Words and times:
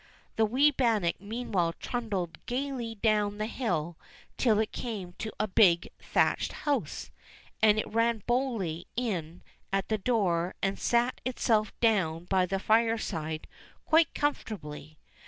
The 0.35 0.45
wee 0.45 0.71
bannock 0.71 1.21
meanwhile 1.21 1.73
trundled 1.73 2.43
gaily 2.47 2.95
down 2.95 3.37
the 3.37 3.45
hill 3.45 3.99
till 4.35 4.57
it 4.57 4.71
came 4.71 5.13
to 5.19 5.31
a 5.39 5.47
big 5.47 5.89
thatched 5.99 6.53
house, 6.65 7.11
and 7.61 7.77
it 7.77 7.87
ran 7.87 8.23
boldly 8.25 8.87
in 8.95 9.43
at 9.71 9.89
the 9.89 9.99
door 9.99 10.55
and 10.59 10.79
sate 10.79 11.21
itself 11.23 11.71
down 11.81 12.25
by 12.25 12.47
the 12.47 12.57
fireside 12.57 13.45
quite 13.85 14.15
comfort 14.15 14.51
ably. 14.53 14.97